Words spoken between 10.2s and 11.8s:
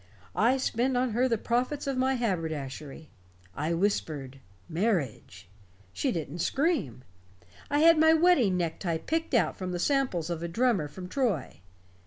of a drummer from Troy."